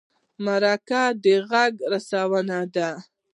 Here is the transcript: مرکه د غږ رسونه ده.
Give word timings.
مرکه 0.45 1.03
د 1.23 1.25
غږ 1.49 1.73
رسونه 1.91 2.57
ده. 2.75 2.89